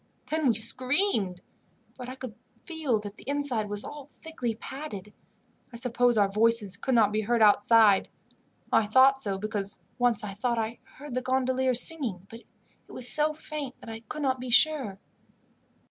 Then 0.31 0.47
we 0.47 0.55
screamed; 0.55 1.41
but 1.95 2.09
I 2.09 2.15
could 2.15 2.33
feel 2.65 2.97
that 3.01 3.17
the 3.17 3.23
inside 3.29 3.69
was 3.69 3.83
all 3.83 4.07
thickly 4.07 4.55
padded. 4.55 5.13
I 5.71 5.75
suppose 5.75 6.17
our 6.17 6.27
voices 6.27 6.75
could 6.75 6.95
not 6.95 7.11
be 7.11 7.21
heard 7.21 7.43
outside. 7.43 8.09
I 8.73 8.87
thought 8.87 9.21
so, 9.21 9.37
because 9.37 9.77
once 9.99 10.23
I 10.23 10.33
thought 10.33 10.57
I 10.57 10.79
heard 10.97 11.13
the 11.13 11.21
gondoliers 11.21 11.81
singing, 11.81 12.25
but 12.31 12.39
it 12.87 12.91
was 12.91 13.07
so 13.07 13.31
faint 13.31 13.75
that 13.79 13.91
I 13.91 13.99
could 13.99 14.23
not 14.23 14.39
be 14.39 14.49
sure. 14.49 14.97